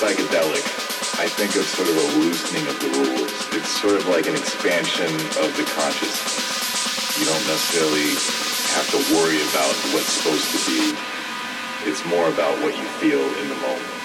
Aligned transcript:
psychedelic, 0.00 0.64
I 1.20 1.28
think 1.28 1.54
of 1.56 1.64
sort 1.68 1.86
of 1.86 1.94
a 1.94 2.06
loosening 2.24 2.66
of 2.72 2.80
the 2.80 2.88
rules. 3.04 3.28
It's 3.52 3.68
sort 3.68 3.96
of 3.96 4.08
like 4.08 4.24
an 4.24 4.32
expansion 4.32 5.12
of 5.44 5.52
the 5.60 5.64
consciousness. 5.76 7.20
You 7.20 7.26
don't 7.28 7.44
necessarily 7.44 8.08
have 8.80 8.88
to 8.96 9.00
worry 9.12 9.44
about 9.52 9.76
what's 9.92 10.08
supposed 10.08 10.48
to 10.56 10.60
be. 10.64 10.96
It's 11.84 12.00
more 12.06 12.32
about 12.32 12.56
what 12.64 12.72
you 12.78 12.84
feel 12.96 13.20
in 13.20 13.48
the 13.52 13.60
moment. 13.60 13.99